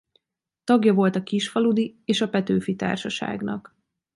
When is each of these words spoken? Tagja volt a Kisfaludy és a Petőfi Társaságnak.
Tagja 0.63 0.93
volt 0.93 1.15
a 1.15 1.23
Kisfaludy 1.23 1.95
és 2.05 2.21
a 2.21 2.29
Petőfi 2.29 2.75
Társaságnak. 2.75 3.75